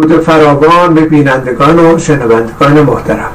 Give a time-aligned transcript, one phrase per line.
[0.00, 3.30] درود فراوان به بینندگان و شنوندگان محترم.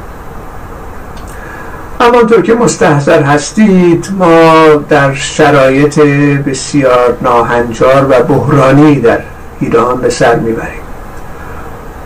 [2.02, 6.00] همانطور که مستحضر هستید ما در شرایط
[6.46, 9.20] بسیار ناهنجار و بحرانی در
[9.60, 10.82] ایران به سر می‌بریم.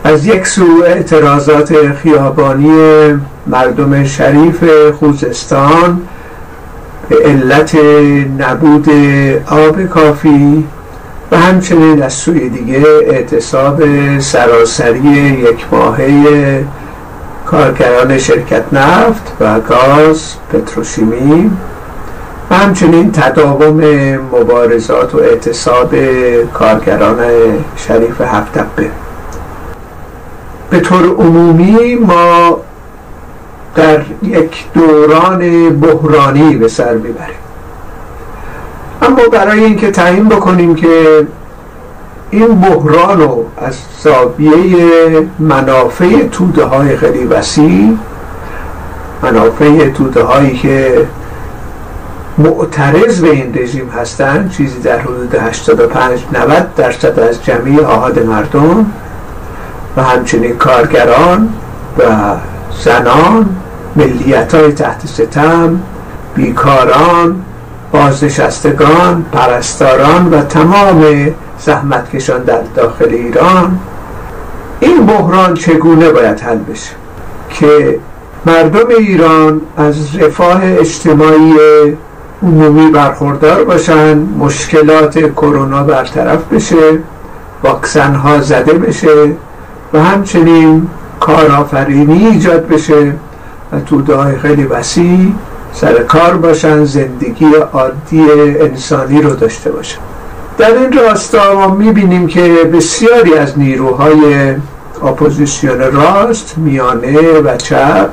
[0.03, 2.73] از یک سو اعتراضات خیابانی
[3.47, 4.63] مردم شریف
[4.99, 6.01] خوزستان
[7.09, 7.75] به علت
[8.39, 8.89] نبود
[9.47, 10.63] آب کافی
[11.31, 13.83] و همچنین از سوی دیگه اعتصاب
[14.19, 15.09] سراسری
[15.49, 16.65] یک ماهه
[17.45, 21.51] کارگران شرکت نفت و گاز پتروشیمی
[22.51, 23.81] و همچنین تداوم
[24.15, 25.95] مبارزات و اعتصاب
[26.53, 27.17] کارگران
[27.75, 28.89] شریف هفتبه
[30.69, 32.57] به طور عمومی ما
[33.75, 37.44] در یک دوران بحرانی به سر می‌بریم.
[39.05, 41.27] اما برای اینکه تعیین بکنیم که
[42.31, 44.87] این بحران رو از زاویه
[45.39, 47.97] منافع توده های خیلی وسیع
[49.21, 51.07] منافع توده هایی که
[52.37, 58.85] معترض به این رژیم هستند چیزی در حدود 85 90 درصد از جمعی آهاد مردم
[59.97, 61.49] و همچنین کارگران
[61.97, 62.03] و
[62.83, 63.55] زنان
[63.95, 65.79] ملیت های تحت ستم
[66.35, 67.44] بیکاران
[67.95, 71.05] بازنشستگان پرستاران و تمام
[71.59, 73.79] زحمتکشان در داخل ایران
[74.79, 76.91] این بحران چگونه باید حل بشه
[77.49, 77.99] که
[78.45, 81.53] مردم ایران از رفاه اجتماعی
[82.43, 86.99] عمومی برخوردار باشن مشکلات کرونا برطرف بشه
[87.63, 89.33] واکسن ها زده بشه
[89.93, 90.87] و همچنین
[91.19, 93.13] کارآفرینی ایجاد بشه
[93.71, 95.31] و توده خیلی وسیع
[95.75, 98.21] سر کار باشن زندگی عادی
[98.59, 99.99] انسانی رو داشته باشن.
[100.57, 102.41] در این راستا ما می‌بینیم که
[102.73, 104.55] بسیاری از نیروهای
[105.03, 108.09] اپوزیسیون راست میانه و چپ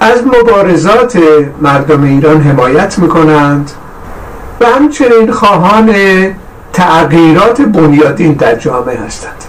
[0.00, 1.18] از مبارزات
[1.60, 3.70] مردم ایران حمایت می‌کنند
[4.60, 5.94] و همچنین خواهان
[6.72, 9.44] تغییرات بنیادین در جامعه هستند.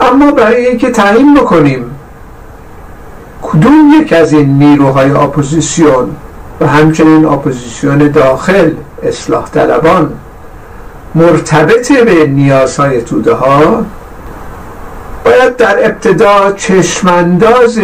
[0.00, 1.84] اما برای اینکه تعیین بکنیم
[3.42, 6.16] کدوم یک از این نیروهای اپوزیسیون
[6.60, 8.70] و همچنین اپوزیسیون داخل
[9.02, 10.12] اصلاح طلبان
[11.14, 13.84] مرتبط به نیازهای توده ها
[15.24, 17.78] باید در ابتدا چشمانداز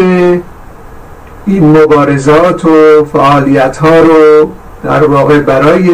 [1.47, 4.50] این مبارزات و فعالیت ها رو
[4.84, 5.91] در واقع برای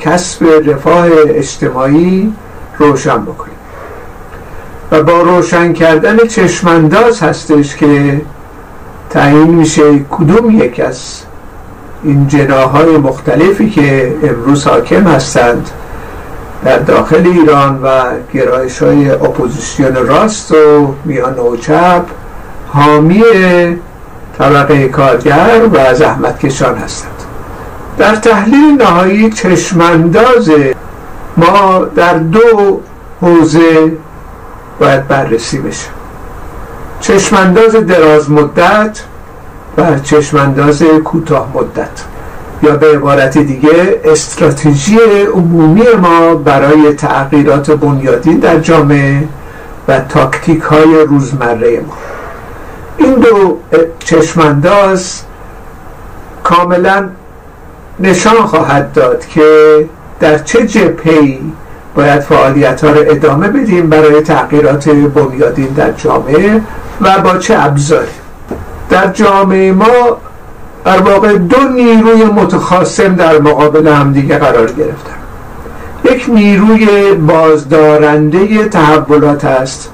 [0.00, 2.32] کسب رفاه اجتماعی
[2.78, 3.54] روشن بکنیم.
[4.92, 8.20] و با روشن کردن چشمانداز هستش که
[9.14, 11.20] تعیین میشه کدوم یک از
[12.04, 15.70] این جناهای مختلفی که امروز حاکم هستند
[16.64, 17.88] در داخل ایران و
[18.34, 22.02] گرایش های اپوزیسیون راست و میان و چپ
[22.72, 23.22] حامی
[24.38, 27.22] طبقه کارگر و زحمتکشان هستند.
[27.98, 30.50] در تحلیل نهایی چشمانداز
[31.36, 32.80] ما در دو
[33.20, 33.92] حوزه
[34.80, 36.03] باید بررسی بشه.
[37.06, 39.00] چشمانداز دراز مدت
[39.78, 42.04] و چشمانداز کوتاه مدت.
[42.62, 44.98] یا به عبارت دیگه استراتژی
[45.34, 49.28] عمومی ما برای تغییرات بنیادین در جامعه
[49.88, 51.94] و تاکتیک های روزمره ما.
[52.96, 53.58] این دو
[53.98, 55.22] چشمانداز
[56.44, 57.08] کاملا
[58.00, 59.88] نشان خواهد داد که
[60.20, 61.40] در چه جپهی
[61.94, 66.60] باید فعالیت ها رو ادامه بدیم برای تغییرات بنیادین در جامعه
[67.00, 68.06] و با چه ابزاری.
[68.90, 70.16] در جامعه ما
[70.84, 75.14] در واقع دو نیروی متخاصم در مقابل همدیگه قرار گرفتن.
[76.04, 79.90] یک نیروی بازدارنده تحولات است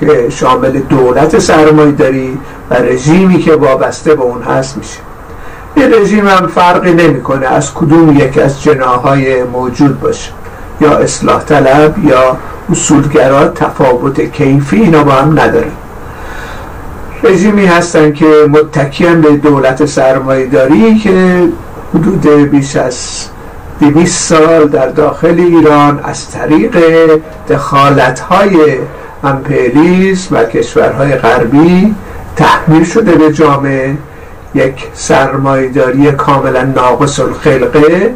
[0.00, 2.38] که شامل دولت سرمایه داری
[2.70, 4.98] و رژیمی که وابسته به اون هست میشه.
[5.74, 10.30] این رژیم هم فرقی نمی‌کنه از کدوم یک از جناهای موجود باشه.
[10.80, 12.36] یا اصلاح طلب یا
[12.70, 15.70] اصولگرا تفاوت کیفی اینا با هم نداره.
[17.22, 21.48] رژیمی هستن که متکیان به دولت سرمایداری که
[21.94, 23.26] حدود بیش از
[23.80, 26.76] دویست سال در داخل ایران از طریق
[27.48, 28.78] دخالت های
[30.32, 31.94] و کشورهای غربی
[32.36, 33.96] تحمیل شده به جامعه.
[34.54, 38.14] یک سرمایداری کاملا ناقص الخلقه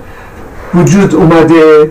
[0.75, 1.91] وجود اومده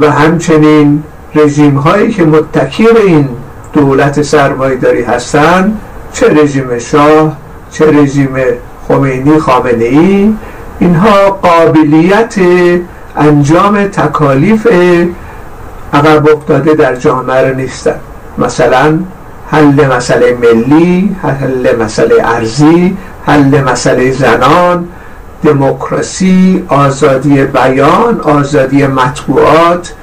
[0.00, 1.02] و همچنین
[1.34, 3.28] رژیم هایی که متکی به این
[3.72, 5.80] دولت سرمایداری هستند
[6.12, 7.36] چه رژیم شاه
[7.70, 8.36] چه رژیم
[8.88, 10.34] خمینی خامنه ای
[10.78, 12.34] اینها قابلیت
[13.16, 14.66] انجام تکالیف
[15.92, 17.94] عقب افتاده در جامعه را نیستن.
[18.38, 18.98] مثلا
[19.50, 22.96] حل مسئله ملی حل مسئله ارزی
[23.26, 24.88] حل مسئله زنان
[25.44, 29.94] دموکراسی آزادی بیان آزادی مطبوعات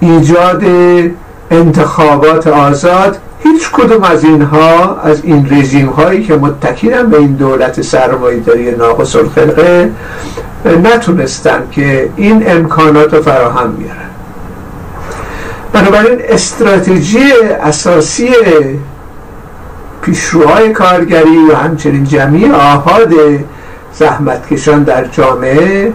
[0.00, 0.62] ایجاد
[1.50, 7.82] انتخابات آزاد هیچ کدوم از اینها از این رژیم هایی که متکیرن به این دولت
[7.82, 9.90] سرمایه‌داری ناقص الخلقه
[10.84, 13.96] نتونستن که این امکانات رو فراهم بیارن.
[15.72, 17.32] بنابراین استراتژی
[17.62, 18.30] اساسی
[20.02, 23.12] پیشروهای کارگری و همچنین جمعی آهاد
[23.98, 25.92] زحمتکشان در جامعه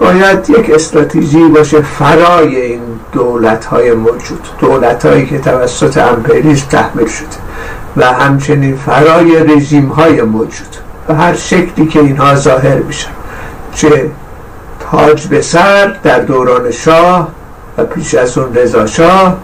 [0.00, 2.80] باید یک استراتژی باشه فرای این
[3.12, 7.26] دولت های موجود دولت هایی که توسط امپریز تحمیل شده
[7.96, 10.76] و همچنین فرای رژیم های موجود
[11.08, 13.10] و هر شکلی که اینها ظاهر میشن
[13.74, 14.10] چه
[14.80, 17.28] تاج به سر در دوران شاه
[17.78, 19.36] و پیش از اون رضا شاه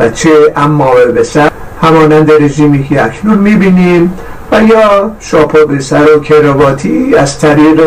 [0.00, 1.50] و چه امامه به سر
[1.82, 4.12] همانند رژیمی که اکنون می‌بینیم
[4.52, 7.80] و یا شاپا به سر و کرواتی از طریق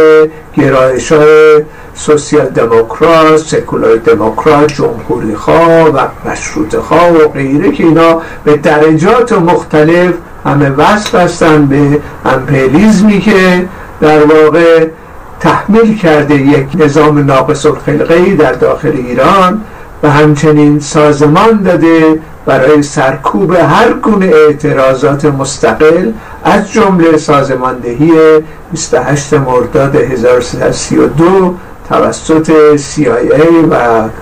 [0.57, 1.63] گرایش های
[1.95, 9.33] سوسیال دموکرات سکولار دموکرات جمهوری خواه و مشروط خواه و غیره که اینا به درجات
[9.33, 10.13] مختلف
[10.45, 13.65] همه وصف هستن به امپریالیزمی که
[14.01, 14.87] در واقع
[15.39, 19.61] تحمیل کرده یک نظام ناقص الخلقه در داخل ایران
[20.03, 26.11] و همچنین سازمان داده برای سرکوب هر گونه اعتراضات مستقل
[26.43, 28.11] از جمله سازماندهی
[28.71, 31.55] 28 مرداد 1332
[31.89, 33.41] توسط CIA
[33.71, 33.75] و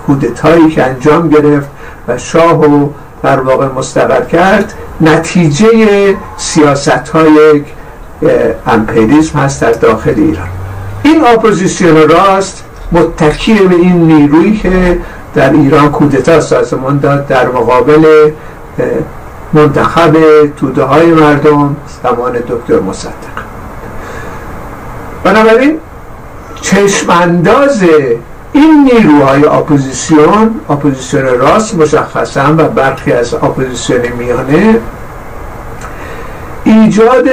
[0.08, 1.70] کودتایی که انجام گرفت
[2.08, 2.90] و شاه و
[3.24, 5.68] در واقع مستقر کرد نتیجه
[6.38, 7.62] سیاست های
[8.68, 10.48] امپریزم هست در داخل ایران.
[11.04, 15.00] این اپوزیسیون راست متکی به این نیرویی که
[15.36, 18.32] در ایران کودتا سازمان داد در مقابل
[19.54, 20.16] منتخب
[20.58, 23.14] توده های مردم زمان دکتر مصدق.
[25.24, 25.78] بنابراین
[26.62, 27.84] چشمانداز
[28.54, 34.80] این نیروهای اپوزیسیون اپوزیسیون راست مشخصا و برخی از اپوزیسیون میانه
[36.64, 37.30] ایجاد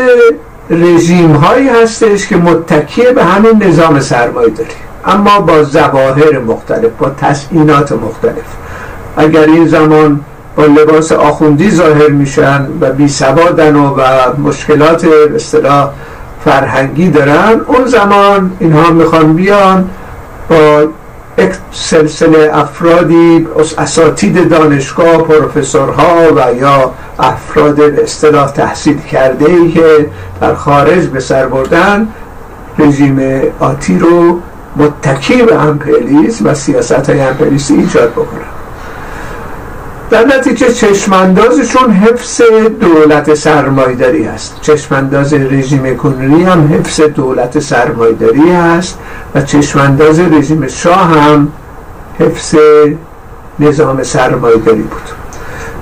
[0.71, 4.71] رژیم هایی هستش که متکیه به همین نظام سرمایه داری.
[5.05, 8.45] اما با ظواهر مختلف با تزئینات مختلف.
[9.17, 10.21] اگر این زمان
[10.57, 14.03] با لباس آخوندی ظاهر میشن و بی سوادن و, و
[14.39, 15.91] مشکلات اصطلاح
[16.45, 17.61] فرهنگی دارن.
[17.67, 19.91] اون زمان اینها می‌خوان بیان
[20.51, 20.85] با
[21.39, 23.49] یک سلسله افرادی
[23.79, 30.07] اساتید دانشگاه پروفسورها و یا افراد اصطلاح تحصیل کرده ای که
[30.41, 32.09] در خارج به سر بردن.
[32.79, 34.41] رژیم آتی رو
[34.77, 38.56] متکی به امپریالیسم و سیاست های امپریالیستی ایجاد بکنن.
[40.11, 42.43] در نتیجه چشماندازشون حفظ
[42.81, 44.59] دولت سرمایداری هست.
[44.63, 48.99] چشمانداز رژیم کنونی هم حفظ دولت سرمایداری هست
[49.35, 51.49] و چشمانداز رژیم شاه هم
[52.19, 52.55] حفظ
[53.59, 55.03] نظام سرمایداری بود.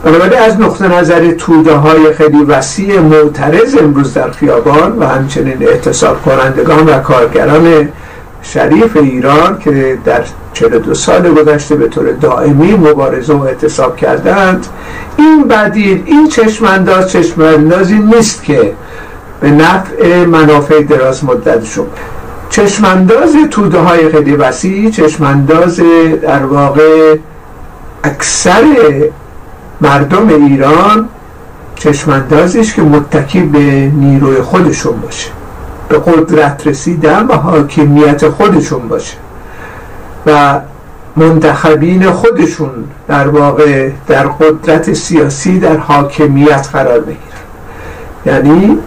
[0.05, 6.23] بنابراین از نقطه نظر توده های خیلی وسیع معترض امروز در خیابان و همچنین اعتصاب
[6.23, 7.89] کنندگان و کارگران
[8.45, 10.23] شریف ایران که در
[10.53, 14.67] 42 سال گذشته به طور دائمی مبارزه و اعتصاب کردند
[15.17, 18.73] این بدیل این چشمانداز چشماندازی نیست که
[19.41, 21.89] به نفع منافع دراز مدت شد.
[22.51, 25.81] چشمانداز توده های خیلی وسیع چشمانداز
[26.23, 27.17] در واقع
[28.05, 28.65] اکثر
[29.81, 31.09] مردم ایران
[31.77, 33.59] چشماندازیش که متکی به
[33.95, 35.31] نیروی خودشون باشه.
[35.89, 39.17] به قدرت رسیدن و حاکمیت خودشون باشه
[40.27, 40.61] و
[41.17, 42.71] منتخبین خودشون
[43.09, 47.19] در واقع در قدرت سیاسی در حاکمیت قرار بگیرن.
[48.27, 48.79] یعنی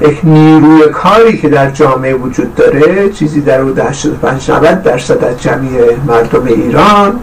[0.00, 5.42] یک نیروی کاری که در جامعه وجود داره چیزی در حدود 85 90 درصد از
[5.42, 7.20] جمعی مردم ایران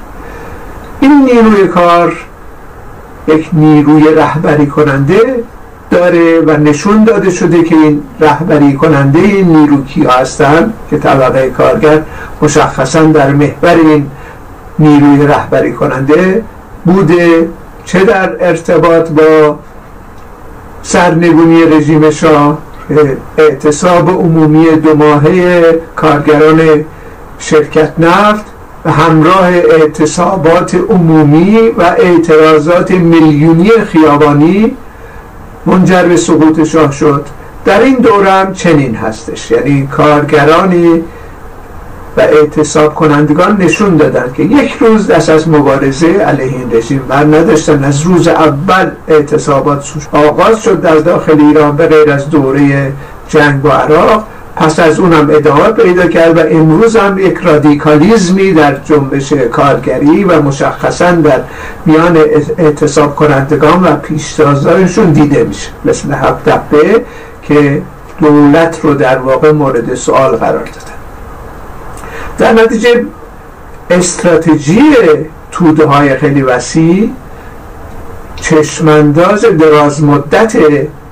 [1.00, 2.14] این نیروی کار
[3.28, 5.44] یک نیروی رهبری کننده
[5.90, 11.50] داره و نشون داده شده که این رهبری کننده این نیرو کیا هستن که طبقه
[11.50, 12.02] کارگر
[12.42, 14.06] مشخصا در محور این
[14.80, 16.44] نیروی رهبری کننده
[16.86, 17.50] بوده
[17.86, 19.60] چه در ارتباط با
[20.82, 22.58] سرنگونی رژیم شاه
[23.38, 25.64] اعتصاب عمومی دو ماهه
[25.96, 26.86] کارگران
[27.40, 28.46] شرکت نفت
[28.86, 34.76] و همراه اعتصابات عمومی و اعتراضات میلیونی خیابانی
[35.68, 37.26] منجر به سقوط شاه شد.
[37.66, 39.52] در این دوره هم چنین هستش.
[39.52, 41.04] یعنی کارگرانی
[42.18, 47.24] و اعتصاب کنندگان نشون دادن که یک روز دست از مبارزه علیه این رژیم بر
[47.24, 47.84] نداشتن.
[47.84, 52.94] از روز اول اعتصابات آغاز شد در داخل ایران به غیر از دوره
[53.30, 54.28] جنگ و عراق.
[54.60, 60.42] پس از اونم ادامه پیدا کرد و امروز هم یک رادیکالیزمی در جنبش کارگری و
[60.42, 61.42] مشخصا در
[61.86, 62.18] میان
[62.58, 65.70] اعتصاب کنندگان و پیشتازانشون دیده میشه.
[65.86, 67.06] مثل هفته
[67.42, 67.82] که
[68.22, 70.98] دولت رو در واقع مورد سوال قرار دادن
[72.38, 73.06] در نتیجه
[73.90, 74.82] استراتژی
[75.52, 77.10] توده های خیلی وسیع
[78.36, 80.58] چشمانداز دراز مدت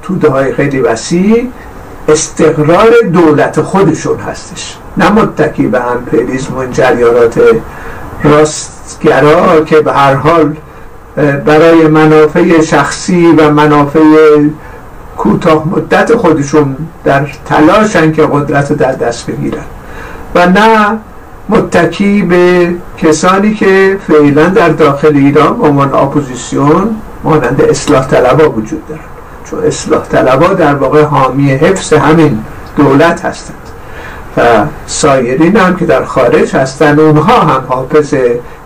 [0.02, 1.48] توده های خیلی وسیع
[2.10, 4.78] استقرار دولت خودشون هستش.
[4.98, 7.42] نه متکی به امپریزم و جریانات
[8.24, 10.56] راستگرا که به هر حال
[11.46, 14.00] برای منافع شخصی و منافع
[15.18, 19.64] کوتاه مدت خودشون در تلاشن که قدرت در دست بگیرن.
[20.36, 20.98] و نه
[21.50, 28.88] متکی به کسانی که فعلا در داخل ایران به عنوان اپوزیسیون مانند اصلاح طلبا وجود
[28.88, 29.15] دارن.
[29.46, 32.44] چون اصلاح طلبا در واقع حامی حفظ همین
[32.78, 33.56] دولت هستند.
[34.38, 34.42] و
[34.88, 38.14] سایرین هم که در خارج هستند اونها هم حافظ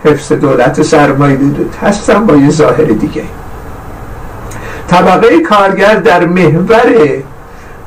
[0.04, 1.38] حفظ دولت سرمایه
[1.82, 3.22] هستن با یه ظاهر دیگه.
[4.88, 6.94] طبقه کارگر در محور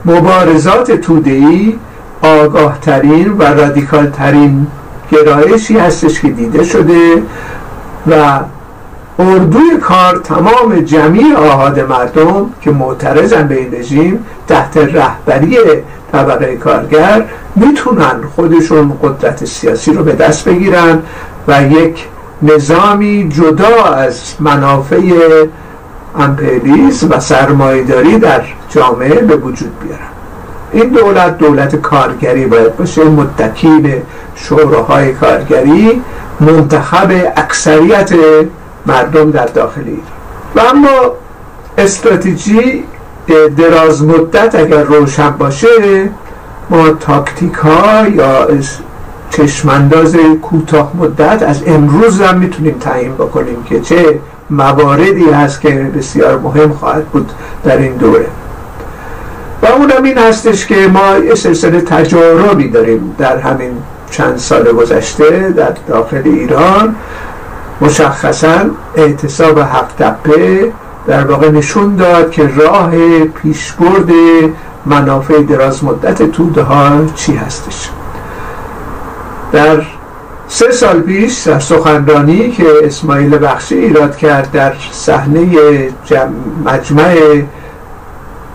[0.05, 1.79] مبارزات تودهی
[2.21, 4.67] آگاه ترین و رادیکال ترین
[5.11, 7.23] گرایشی هستش که دیده شده
[8.07, 8.39] و
[9.19, 15.57] اردوی کار تمام جمعی آهاد مردم که معترضن به این رژیم تحت رهبری
[16.11, 20.99] طبقه کارگر می‌تونن خودشون قدرت سیاسی رو به دست بگیرن
[21.47, 22.07] و یک
[22.41, 25.01] نظامی جدا از منافع
[26.19, 29.99] امپریالیسم و سرمایهداری در جامعه به وجود بیارن.
[30.71, 34.01] این دولت دولت کارگری باید باشه متکی به
[34.35, 36.01] شوراهای کارگری
[36.39, 38.13] منتخب اکثریت
[38.85, 40.01] مردم در داخل ایران
[40.55, 41.11] و اما
[41.77, 42.83] استراتژی
[43.57, 46.09] دراز مدت اگر روشن باشه
[46.69, 48.47] ما تاکتیک ها یا
[49.29, 56.39] چشمانداز کوتاه مدت از امروز هم می‌تونیم تعیین بکنیم که چه مواردی هست که بسیار
[56.39, 57.31] مهم خواهد بود
[57.63, 58.25] در این دوره.
[59.61, 63.71] و اونم این هستش که ما یه سلسله تجاربی داریم در همین
[64.11, 66.95] چند سال گذشته در داخل ایران.
[67.83, 68.59] مشخصا
[68.95, 70.71] اعتصاب هفت تپه
[71.07, 72.91] در واقع نشون داد که راه
[73.25, 74.09] پیشبرد
[74.85, 77.89] منافع دراز مدت توده ها چی هستش.
[79.51, 79.81] در
[80.47, 85.57] سه سال پیش در سخنرانی که اسماعیل بخشی ایراد کرد در صحنه
[86.65, 87.15] مجمع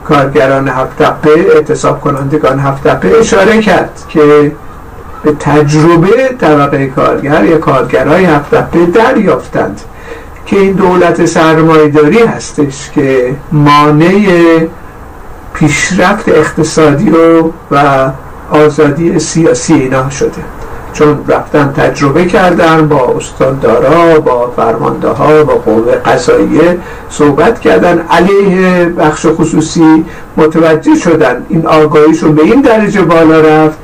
[0.05, 4.53] کارگران هفت تپه اعتصاب کنندگان هفت تپه اشاره کرد که
[5.23, 9.81] به تجربه طبقه کارگر یا کارگرای هفته دریافتند
[10.47, 14.67] که این دولت سرمایداری هستش که مانع
[15.55, 18.11] پیشرفت اقتصادی و, و
[18.51, 20.43] آزادی سیاسی اینا شده.
[20.93, 26.79] چون رفتن تجربه کردن با استاندارا با فرمانده ها با قوه قضاییه
[27.11, 27.99] صحبت کردن.
[28.11, 30.05] علیه بخش خصوصی
[30.37, 33.79] متوجه شدن این آگاهیشون به این درجه بالا رفت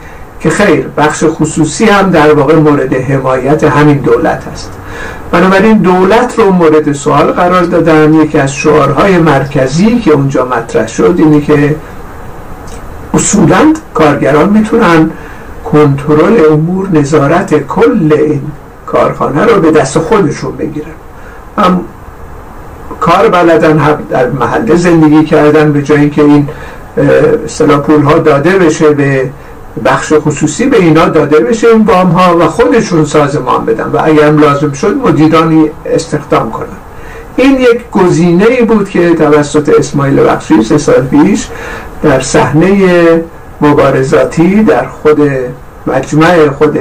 [0.45, 4.73] که خیر بخش خصوصی هم در واقع مورد حمایت همین دولت است.
[5.31, 8.15] بنابراین دولت رو مورد سوال قرار دادن.
[8.15, 11.77] یکی از شعارهای مرکزی که اونجا مطرح شد اینه که
[13.15, 15.11] اصولا کارگران می‌تونن
[15.65, 18.43] کنترل امور نظارت کل این
[18.87, 20.87] کارخانه رو به دست خودشون بگیرن.
[21.59, 21.81] هم
[23.01, 26.49] کار بلدن در محله زندگی کردن به جای اینکه این
[27.45, 29.31] اصطلاح ها داده بشه به
[29.85, 34.31] بخش خصوصی به اینا داده بشه این وام ها و خودشون سازمان بدن و اگر
[34.31, 36.67] لازم شد مدیرانی استخدام کنن.
[37.37, 41.49] این یک گزینه بود که توسط اسماعیل بخشی سه سال پیش
[42.03, 42.89] در صحنه
[43.61, 45.31] مبارزاتی در خود
[45.87, 46.79] مجمع خود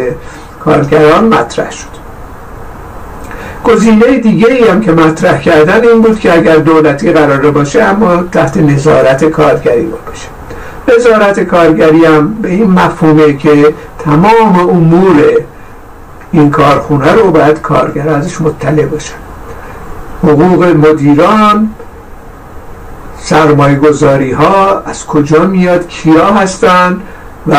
[0.59, 1.93] کارگران مطرح شد.
[3.63, 8.23] گزینه دیگه ای هم که مطرح کردن این بود که اگر دولتی قراره باشه اما
[8.31, 10.27] تحت نظارت کارگری باشه
[10.87, 15.23] وزارت کارگری هم به این مفهومه که تمام امور
[16.31, 19.15] این کارخونه رو باید کارگر ازش مطلع باشن.
[20.23, 21.69] حقوق مدیران
[23.19, 27.01] سرمایه گذاری ها از کجا میاد کیا هستن
[27.47, 27.55] و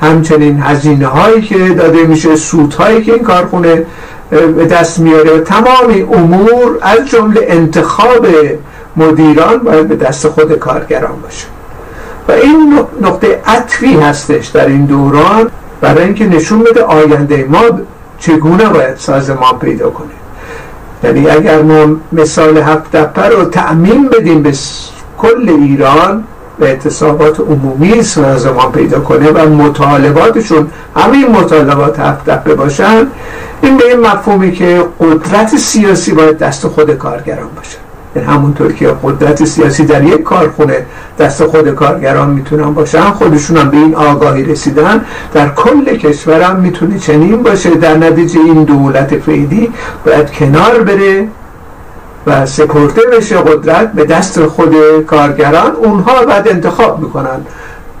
[0.00, 3.86] همچنین هزینه هایی که داده میشه سود هایی که این کارخونه
[4.30, 8.26] به دست میاره تمام امور از جمله انتخاب
[8.96, 11.46] مدیران باید به دست خود کارگران باشه.
[12.30, 17.62] و این نقطه عطفی هستش در این دوران برای اینکه نشون بده آینده ما
[18.18, 20.08] چگونه باید سازمان پیدا کنه.
[21.04, 24.52] یعنی اگر ما مثال هفت دپه رو تعمین بدیم به
[25.18, 26.24] کل ایران
[26.58, 33.06] به اعتصابات عمومی سازمان پیدا کنه و مطالباتشون همین مطالبات هفت دپه باشن
[33.62, 37.89] این به این مفهومی که قدرت سیاسی باید دست خود کارگران باشه.
[38.16, 40.86] همونطور که قدرت سیاسی در یک کارخونه
[41.18, 46.98] دست خود کارگران می‌تونن باشن خودشون هم به این آگاهی رسیدن در کل کشورم می‌تونه
[46.98, 47.70] چنین باشه.
[47.70, 49.70] در نتیجه این دولت فیدی
[50.06, 51.28] باید کنار بره
[52.26, 54.74] و سپرده بشه قدرت به دست خود
[55.06, 55.72] کارگران.
[55.72, 57.40] اونها بعد انتخاب می‌کنن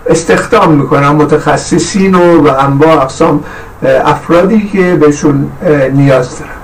[0.06, 3.44] استخدام می‌کنن متخصصین و انواع اقسام
[4.04, 5.50] افرادی که بهشون
[5.92, 6.59] نیاز دارن.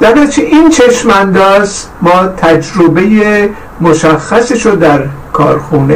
[0.00, 5.02] در نتیجه این چشمانداز ما تجربه مشخصش رو در
[5.32, 5.94] کارخونه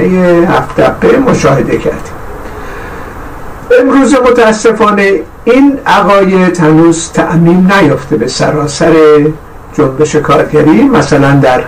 [0.50, 2.14] هفت مشاهده کردیم.
[3.80, 8.92] امروز متاسفانه این عقاید هنوز تأمین نیافته به سراسر
[9.72, 11.62] جنبش کارگری مثلا در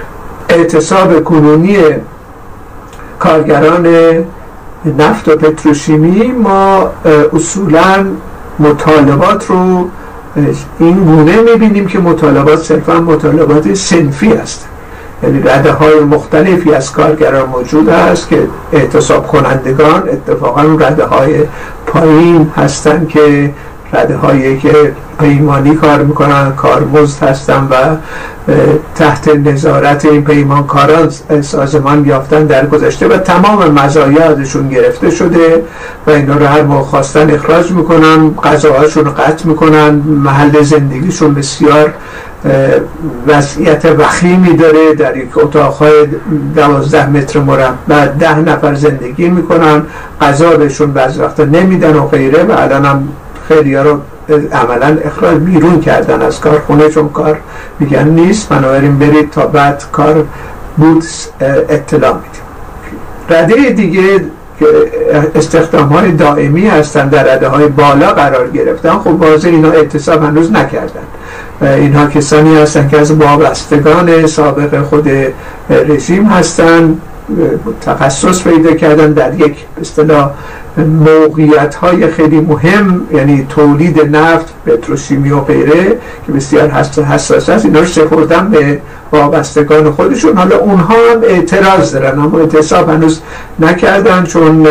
[0.49, 1.79] اعتصاب کنونی
[3.19, 3.87] کارگران
[4.99, 6.91] نفت و پتروشیمی ما
[7.33, 8.07] اصولا
[8.59, 9.89] مطالبات رو
[10.79, 14.69] این گونه می‌بینیم که مطالبات صرفا مطالبات سنفی است.
[15.23, 21.45] یعنی رده های مختلفی از کارگران موجود است که اعتصاب کنندگان اتفاقا رده های
[21.87, 23.51] پایین هستند که
[23.93, 27.97] رده هایی که پیمانی کار می‌کنن کارمزد هستن و
[28.95, 35.63] تحت نظارت این پیمانکاران سازمان یافتن در گذشته و تمام مزایادشون گرفته شده
[36.07, 41.93] و اینا رو هر موقع خواستن اخراج می‌کنن غذاهاشون قطع می‌کنن محل زندگیشون بسیار
[43.27, 46.07] وضعیت وخیمی داره در یک اتاقهای
[46.55, 49.83] دوازده متر مربع ده نفر زندگی می‌کنن
[50.21, 53.09] غذا بهشون بعض وقتا نمیدن و غیره و الان هم
[53.49, 54.01] خیلی ها رو
[54.53, 57.41] عملا اخراج بیرون کردن از کارخونه چون کار
[57.79, 58.49] میگن نیست.
[58.49, 60.25] بنابراین برید تا بعد کار
[60.77, 61.05] بود
[61.69, 62.43] اطلاع میدیم.
[63.29, 64.25] رده دیگه
[65.35, 68.99] استخدام های دائمی هستن در رده های بالا قرار گرفتن.
[68.99, 71.07] خب واضح اینا اعتصاب هنوز نکردن.
[71.63, 75.09] اینها کسانی هستن که از وابستگان سابق خود
[75.71, 76.97] رژیم هستن
[77.81, 80.31] تخصص پیدا کردن در یک اصطلاح
[80.85, 87.65] موقعیت های خیلی مهم یعنی تولید نفت پتروشیمی و غیره که بسیار حساس است.
[87.65, 88.81] اینا رو سپردن به
[89.13, 90.37] وابستگان خودشون.
[90.37, 93.21] حالا اونها هم اعتراض دارن اما اعتصاب هنوز
[93.59, 94.67] نکردن چون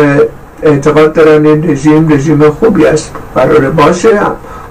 [0.62, 4.20] اعتقاد دارن این رژیم رژیم خوبی است قرار باشه.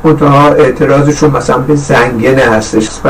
[0.06, 3.10] منتها اعتراضشون مثلا به زنگنه هستش و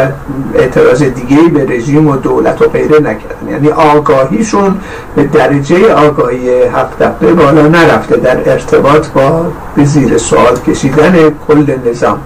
[0.55, 3.49] اعتراض دیگه به رژیم و دولت و غیره نکردن.
[3.49, 4.77] یعنی آگاهیشون
[5.15, 11.15] به درجه آگاهی هفت دفعه بالا نرفته در ارتباط با به زیر سوال کشیدن
[11.47, 12.19] کل نظام.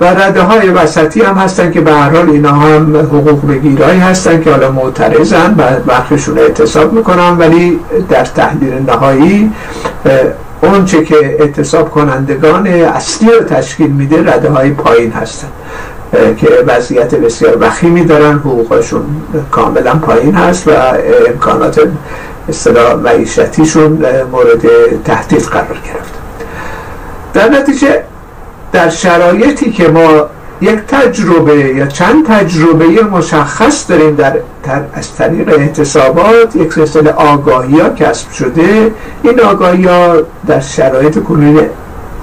[0.00, 4.42] و رده های وسطی هم هستن که به هر حال اینا هم حقوق بگیرایی هستن
[4.42, 7.78] که حالا معترضن و برخشون اعتصاب می‌کنن ولی
[8.08, 9.50] در تحلیل نهایی
[10.62, 15.48] اونچه که اعتصاب کنندگان اصلی رو تشکیل میده رده های پایین هستن
[16.12, 19.02] که وضعیت بسیار وخیمی دارن حقوقشون
[19.50, 20.70] کاملا پایین هست و
[21.28, 21.80] امکانات
[22.48, 24.62] اصطلاح معیشتیشون مورد
[25.04, 26.14] تهدید قرار گرفت.
[27.34, 28.04] در نتیجه
[28.72, 30.26] در شرایطی که ما
[30.62, 34.32] یک تجربه یا چند تجربه مشخص داریم در
[34.94, 38.90] از طریق اعتصابات یک سلسله آگاهی ها کسب شده.
[39.22, 41.60] این آگاهی ها در شرایط کنونی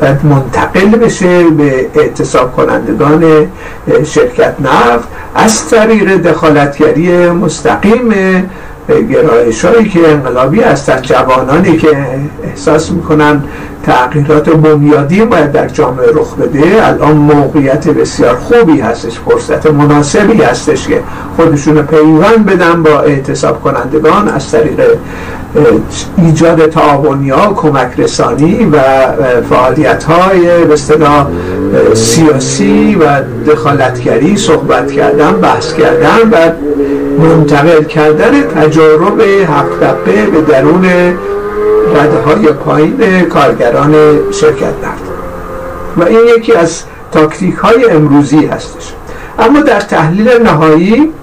[0.02, 3.48] باید منتقل بشه به اعتصاب کنندگان
[4.06, 5.08] شرکت نفت.
[5.36, 8.14] از طریق دخالتگری مستقیم
[8.90, 11.88] گرایش هایی که انقلابی هستن جوانانی که
[12.44, 13.44] احساس می‌کنن
[13.84, 20.88] تغییرات بنیادی باید در جامعه رخ بده الان موقعیت بسیار خوبی هستش فرصت مناسبی هستش
[20.88, 21.02] که
[21.36, 24.82] خودشون پیوند بدن با اعتصاب کنندگان از طریق
[26.18, 28.80] ایجاد تعاونی ها کمک رسانی و
[29.50, 30.76] فعالیت های به
[31.94, 33.22] سیاسی و
[33.52, 36.52] دخالتگری صحبت کردن بحث کردن و
[37.20, 40.86] منتقل کردن تجارب حق به درون
[41.96, 43.96] رده های پایین کارگران
[44.32, 45.04] شرکت نفت.
[45.98, 48.94] و این یکی از تاکتیک های امروزی هستش.
[49.40, 51.14] اما در تحلیل نهایی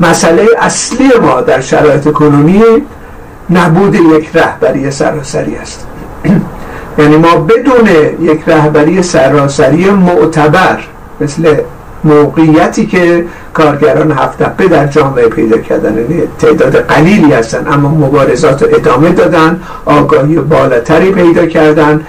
[0.00, 2.62] مسئله اصلی ما در شرایط کنونی
[3.50, 5.86] نبود یک رهبری سراسری است.
[6.98, 7.88] یعنی ما بدون
[8.20, 10.78] یک رهبری سراسری معتبر
[11.20, 11.54] مثل
[12.04, 18.68] موقعیتی که کارگران هفت در جامعه پیدا کردن یعنی تعداد قلیلی هستن اما مبارزات رو
[18.72, 22.00] ادامه دادن آگاهی بالاتری پیدا کردن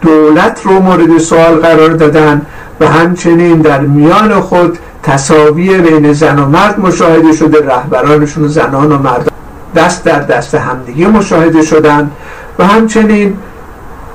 [0.00, 2.42] دولت رو مورد سوال قرار دادن
[2.80, 8.98] و همچنین در میان خود تصاوی بین زن و مرد مشاهده شده رهبرانشون زنان و
[8.98, 9.30] مرد
[9.76, 12.10] دست در دست همدیگه مشاهده شدن
[12.58, 13.36] و همچنین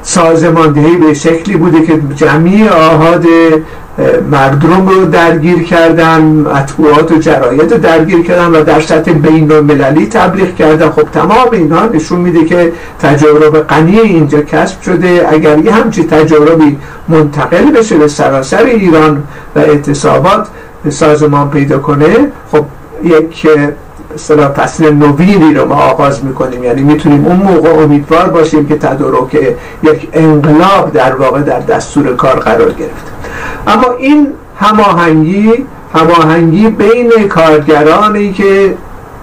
[0.02, 3.26] سازماندهی به شکلی بوده که جمعی آهاد
[4.32, 10.06] مردم رو درگیر کردن مطبوعات و جراید رو درگیر کردن و در سطح بین المللی
[10.06, 10.90] تبلیغ کردن.
[10.90, 15.28] خب تمام اینها نشون میده که تجارب غنی اینجا کسب شده.
[15.30, 19.24] اگر یه همچی تجاربی منتقل بشه به سراسر ایران
[19.56, 20.48] و اعتصابات
[20.90, 22.66] سازمان پیدا کنه خب
[23.04, 23.48] یک
[24.16, 26.64] اصطلاح فصل نوینی رو ما آغاز می‌کنیم.
[26.64, 29.34] یعنی می‌تونیم اون موقع امیدوار باشیم که تدارک
[29.84, 33.12] یک انقلاب در واقع در دستور کار قرار گرفت
[33.68, 34.28] اما این
[34.60, 35.54] هماهنگی
[35.94, 38.76] هماهنگی بین کارگرانی که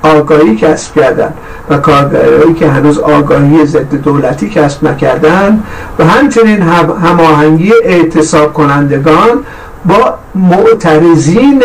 [0.03, 1.35] آگاهی کسب کردن
[1.71, 5.63] و کارگرانی که هنوز آگاهی ضد دولتی کسب نکردن
[5.99, 6.63] و همچنین
[7.03, 9.45] هماهنگی اعتصاب کنندگان
[9.85, 11.63] با معترضین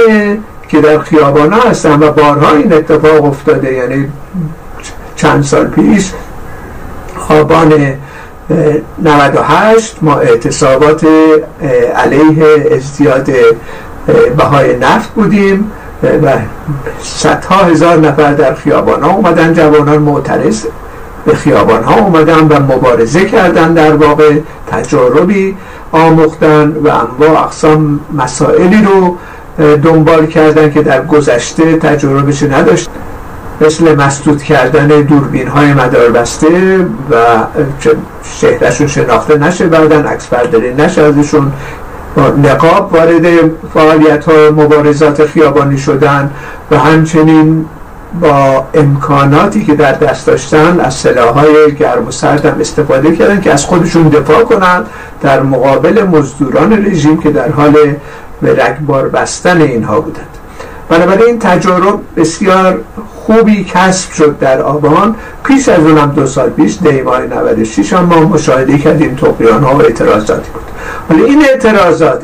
[0.71, 3.73] که در خیابان ها هستن و بارها این اتفاق افتاده.
[3.73, 4.07] یعنی
[5.15, 6.11] چند سال پیش
[7.29, 7.73] آبان
[9.03, 11.05] 98 ما اعتصابات
[11.95, 13.29] علیه ازدیاد
[14.37, 15.71] بهای نفت بودیم
[16.03, 16.31] و
[17.03, 19.53] صدها هزار نفر در خیابان ها اومدن.
[19.53, 20.65] جوانان معترض
[21.25, 24.39] به خیابان ها اومدن و مبارزه کردن در واقع
[24.71, 25.57] تجاربی
[25.91, 29.17] آموختن و انواع اقسام مسائلی رو
[29.57, 32.89] دنبال کردن که در گذشته تجربهش نداشت.
[33.61, 36.47] مثل مسدود کردن دوربین های مدار بسته
[37.11, 37.15] و
[38.23, 41.51] شهرشون شناخته نشه بعدن عکس برداری نشه ازشون
[42.43, 43.25] نقاب وارد
[43.73, 46.31] فعالیت های مبارزات خیابانی شدن
[46.71, 47.65] و همچنین
[48.21, 53.65] با امکاناتی که در دست داشتن از سلاحهای گرم و سرد استفاده کردن که از
[53.65, 54.85] خودشون دفاع کنند
[55.21, 57.75] در مقابل مزدوران رژیم که در حال
[58.41, 60.37] به رگبار بستن اینها بودند.
[60.89, 62.81] بنابراین این تجارب بسیار
[63.15, 65.15] خوبی کسب شد در آبان.
[65.43, 69.81] پیش از اونم دو سال پیش دیوان 96 هم ما مشاهده کردیم توقیان ها و
[69.81, 70.63] اعتراضاتی بود.
[71.09, 72.21] ولی این اعتراضات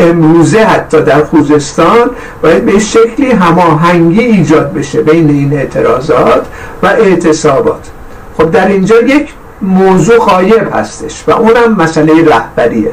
[0.00, 2.10] امروزه حتی در خوزستان
[2.42, 6.46] باید به شکلی هماهنگی ایجاد بشه بین این اعتراضات
[6.82, 7.90] و اعتصابات.
[8.36, 9.28] خب در اینجا یک
[9.62, 12.92] موضوع خایب هستش و اونم مسئله رهبریه.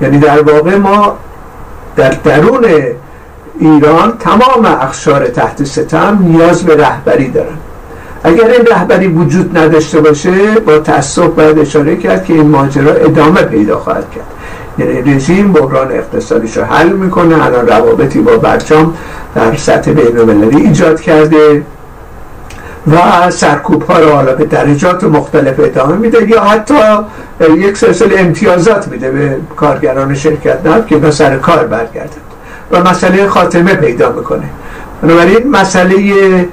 [0.00, 1.16] یعنی در واقع ما
[1.96, 2.66] در درون
[3.58, 7.56] ایران تمام اخشار تحت ستم نیاز به رهبری دارن.
[8.24, 13.42] اگر این رهبری وجود نداشته باشه با تاسف باید اشاره کرد که این ماجرا ادامه
[13.42, 14.26] پیدا خواهد کرد.
[14.78, 18.94] یعنی رژیم بحران اقتصادیش رو حل می‌کنه الان روابطی با برجام
[19.34, 21.62] در سطح بین ایجاد کرده.
[22.86, 26.74] و سرکوب ها رو حالا به درجات مختلف ادامه میده یا حتی
[27.56, 32.22] یک سلسله امتیازات میده به کارگران شرکت نفت که به سر کار برگردن
[32.70, 34.44] و مسئله خاتمه پیدا می‌کنه.
[35.02, 36.48] بنابراین مسئله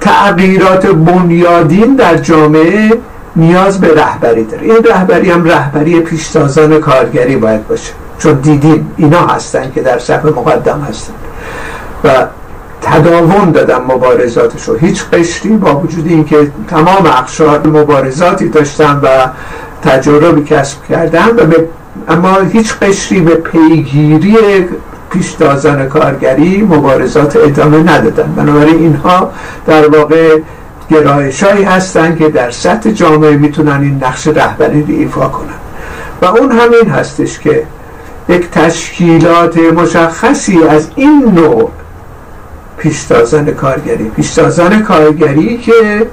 [0.00, 2.90] تغییرات بنیادین در جامعه
[3.36, 4.62] نیاز به رهبری داره.
[4.62, 7.92] این رهبری هم رهبری پیشتازان کارگری باید باشه.
[8.18, 11.12] چون دیدیم اینا هستن که در صف مقدم هستن.
[12.04, 12.08] و
[12.82, 19.08] تداون دادن مبارزاتش رو هیچ قشری با وجود اینکه تمام اقشار مبارزاتی داشتن و
[19.82, 21.52] تجربی کسب کردن و
[22.08, 24.36] اما هیچ قشری به پیگیری
[25.10, 29.30] پیشتازان کارگری مبارزات ادامه ندادن بنابراین اینها
[29.66, 30.38] در واقع
[30.90, 35.48] گرایشهایی هستند که در سطح جامعه می‌تونن این نقش رهبری رو ایفا کنن.
[36.22, 37.62] و اون همین هستش که
[38.28, 41.70] یک تشکیلات مشخصی از این نوع
[42.78, 44.08] پیشتازان کارگری.
[44.08, 46.06] پیشتازان کارگری که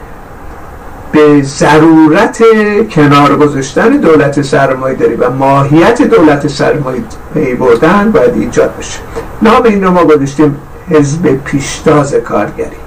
[1.12, 2.44] به ضرورت
[2.92, 7.04] کنار گذاشتن دولت سرمایه داری و ماهیت دولت سرمایه
[7.60, 9.00] بردن باید ایجاد بشه.
[9.42, 10.56] نام این رو ما گذاشتیم
[10.90, 12.78] حزب پیشتاز کارگری.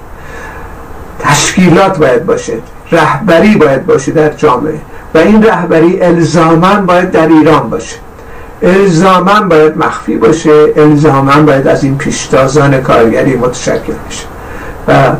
[1.19, 2.53] تشکیلات باید باشه.
[2.91, 4.79] رهبری باید باشه در جامعه.
[5.13, 7.95] و این رهبری الزاما باید در ایران باشه.
[8.61, 14.25] الزاما باید مخفی باشه الزاما باید از این پیشتازان کارگری متشکل بشه.
[14.87, 15.11] و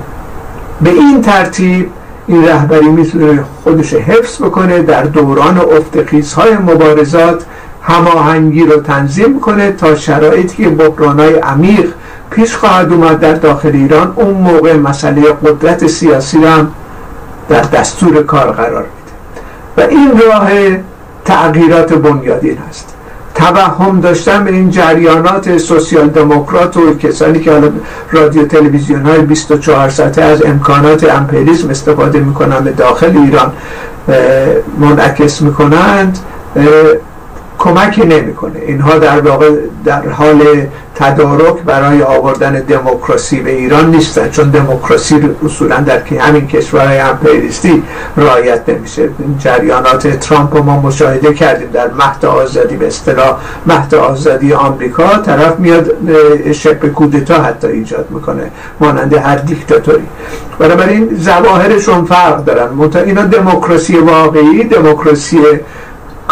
[0.81, 1.89] به این ترتیب
[2.27, 5.61] این رهبری می‌تونه خودش حفظ بکنه در دوران
[6.35, 7.45] های مبارزات
[7.81, 11.93] هماهنگی رو تنظیم کنه تا شرایطی که بحرانهای عمیق
[12.29, 16.71] پیش خواهد اومد در داخل ایران اون موقع مسئله قدرت سیاسی هم
[17.49, 19.87] در دستور کار قرار میده.
[19.87, 20.49] و این راه
[21.25, 22.95] تغییرات بنیادین هست.
[23.39, 27.71] توهم داشتن به این جریانات سوسیال دموکرات و کسانی که حالا
[28.11, 33.53] رادیو تلویزیون های 24 ساعته از امکانات امپریزم استفاده می‌کنن به داخل ایران
[34.79, 36.19] منعکس می‌کنند
[37.59, 38.59] کمکی نمی‌کنه.
[38.67, 39.51] اینها در واقع
[39.85, 40.41] در حال
[40.95, 47.83] تدارک برای آوردن دموکراسی به ایران نیستن چون دموکراسی اصولا در همین کشورهای امپریستی
[48.17, 49.09] رعایت نمیشه.
[49.39, 55.17] جریانات ترامپ ما مشاهده کردیم در مهد آزادی به اصطلاح مهد آزادی آمریکا.
[55.17, 55.91] طرف میاد
[56.51, 60.07] شبه کودتا حتی ایجاد می‌کنه مانند هر دیکتاتوری.
[60.59, 62.69] بنابراین ظواهرشون فرق دارن.
[63.05, 65.39] اینا دموکراسی واقعی دموکراسی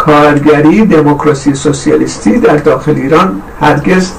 [0.08, 4.10] کارگری دموکراسی سوسیالیستی در داخل ایران هرگز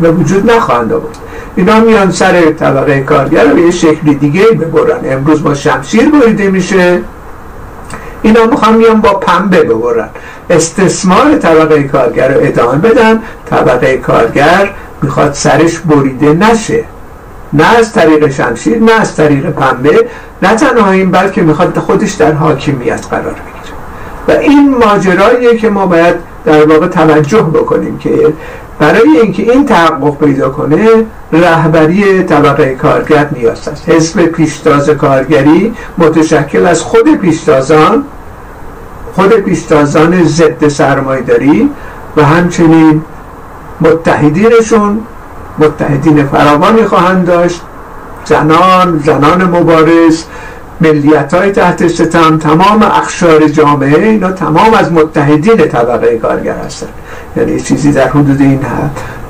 [0.00, 1.16] به وجود نخواهند آورد.
[1.56, 5.12] اینا میان سر طبقه کارگر رو به یه شکلی دیگه ببرن.
[5.12, 6.98] امروز با شمشیر بریده میشه.
[8.22, 10.08] اینا می‌خوان میان با پنبه ببرن.
[10.50, 13.22] استثمار طبقه کارگر رو ادامه بدن.
[13.50, 14.70] طبقه کارگر
[15.02, 16.84] می‌خواد سرش بریده نشه.
[17.52, 20.08] نه از طریق شمشیر نه از طریق پنبه.
[20.42, 23.79] نه تنها این بلکه می‌خواد خودش در حاکمیت قرار بگیره.
[24.30, 26.14] و این ماجراییه که ما باید
[26.44, 28.32] در واقع توجه بکنیم که
[28.78, 30.88] برای اینکه این تحقق پیدا کنه
[31.32, 33.88] رهبری طبقه کارگر نیاز است.
[33.88, 38.04] حزب پیشتاز کارگری متشکل از خود پیشتازان
[39.14, 41.70] خود پیشتازان ضد سرمایداری
[42.16, 43.02] و همچنین
[43.80, 45.00] متحدینشون
[45.58, 47.60] متحدین فراوانی خواهند داشت
[48.24, 50.24] زنان زنان مبارز
[50.80, 56.86] ملیت های تحت ستم تمام اخشار جامعه اینا تمام از متحدین طبقه کارگر هستن.
[57.36, 58.60] یعنی چیزی در حدود این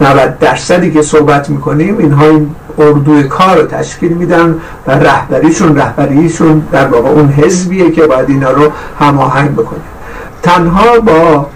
[0.00, 6.62] 90 درصدی که صحبت می‌کنیم اینها این اردوی کار رو تشکیل میدن و رهبریشون رهبریشون
[6.72, 9.80] در واقع اون حزبیه که باید اینا رو هماهنگ بکنه.
[10.42, 11.46] تنها با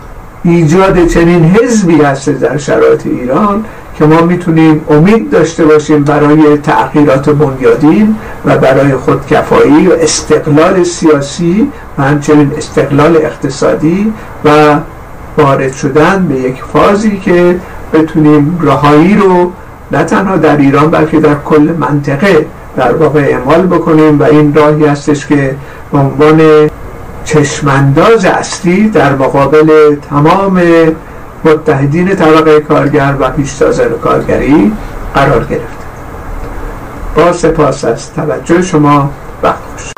[0.44, 3.64] ایجاد چنین حزبی هست در شرایط ایران
[3.98, 11.72] که ما می‌تونیم امید داشته باشیم برای تغییرات بنیادین و برای خودکفایی و استقلال سیاسی
[11.98, 14.12] و همچنین استقلال اقتصادی
[14.44, 14.76] و
[15.38, 17.57] وارد شدن به یک فازی که
[17.92, 19.52] بتونیم رهایی رو
[19.92, 24.87] نه تنها در ایران بلکه در کل منطقه در واقع اعمال بکنیم و این راهی
[24.87, 25.54] هستش که
[25.92, 26.40] به عنوان
[27.24, 30.62] چشمانداز اصلی در مقابل تمام
[31.44, 34.72] متحدین طبقه کارگر و پیشتازان کارگری
[35.14, 35.84] قرار گرفت.
[37.16, 39.10] با سپاس از توجه شما
[39.42, 39.93] وقت خوش